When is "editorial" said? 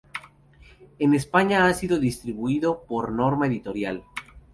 3.45-4.03